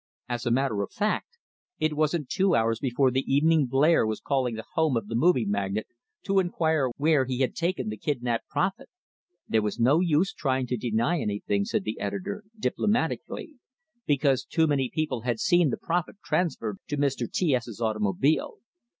As 0.27 0.47
a 0.47 0.49
matter 0.51 0.81
of 0.81 0.91
fact, 0.91 1.37
it 1.77 1.93
wasn't 1.93 2.27
two 2.27 2.55
hours 2.55 2.79
before 2.79 3.11
the 3.11 3.21
"Evening 3.31 3.67
Blare" 3.67 4.03
was 4.07 4.19
calling 4.19 4.55
the 4.55 4.65
home 4.73 4.97
of 4.97 5.07
the 5.07 5.13
movie 5.13 5.45
magnate 5.45 5.85
to 6.23 6.39
inquire 6.39 6.89
where 6.97 7.25
he 7.25 7.41
had 7.41 7.53
taken 7.53 7.87
the 7.89 7.97
kidnapped 7.97 8.47
prophet; 8.49 8.89
there 9.47 9.61
was 9.61 9.79
no 9.79 9.99
use 9.99 10.33
trying 10.33 10.65
to 10.65 10.75
deny 10.75 11.19
anything, 11.21 11.65
said 11.65 11.83
the 11.83 11.99
editor, 11.99 12.43
diplomatically, 12.57 13.57
because 14.07 14.43
too 14.43 14.65
many 14.65 14.89
people 14.91 15.21
had 15.21 15.39
seen 15.39 15.69
the 15.69 15.77
prophet 15.77 16.15
transferred 16.25 16.79
to 16.87 16.97
Mr. 16.97 17.31
T 17.31 17.53
S's 17.53 17.79
automobile. 17.79 18.55